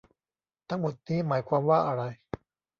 [0.69, 2.03] ทั้งหมดนี้หมายความว่าอะไร